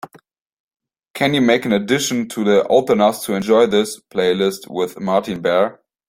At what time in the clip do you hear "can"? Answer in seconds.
1.13-1.35